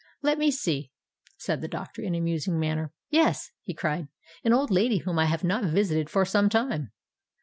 "Let 0.23 0.39
me 0.39 0.49
see," 0.49 0.89
said 1.37 1.61
the 1.61 1.67
doctor, 1.67 2.01
in 2.01 2.15
a 2.15 2.19
musing 2.19 2.59
manner. 2.59 2.91
"Yes," 3.11 3.51
he 3.61 3.75
cried: 3.75 4.07
"an 4.43 4.51
old 4.51 4.71
lady 4.71 4.97
whom 5.05 5.19
I 5.19 5.25
have 5.25 5.43
not 5.43 5.63
visited 5.63 6.09
for 6.09 6.25
some 6.25 6.49
time." 6.49 6.89